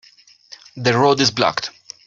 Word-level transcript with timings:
The 0.77 0.97
road 0.97 1.19
is 1.19 1.29
blocked. 1.29 1.69